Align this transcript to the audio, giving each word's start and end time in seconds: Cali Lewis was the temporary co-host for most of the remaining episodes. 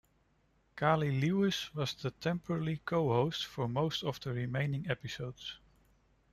Cali 0.75 1.21
Lewis 1.21 1.71
was 1.75 1.93
the 1.93 2.09
temporary 2.09 2.81
co-host 2.85 3.45
for 3.45 3.67
most 3.67 4.03
of 4.03 4.19
the 4.21 4.33
remaining 4.33 4.89
episodes. 4.89 5.59